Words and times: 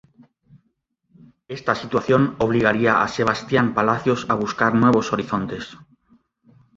Esta 1.47 1.75
situación 1.75 2.35
obligaría 2.39 3.03
a 3.03 3.07
Sebastián 3.07 3.75
Palacios 3.75 4.25
a 4.31 4.33
buscar 4.33 4.73
nuevos 4.73 5.13
horizontes. 5.13 5.77